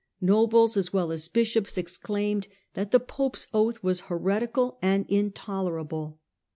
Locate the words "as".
0.77-0.91, 1.11-1.27